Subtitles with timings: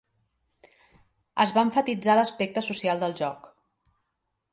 [1.45, 3.47] Es va emfatitzar l’aspecte social del joc.